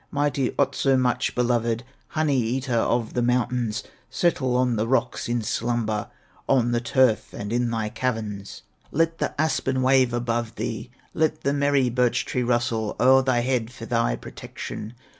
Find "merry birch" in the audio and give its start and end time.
11.53-12.25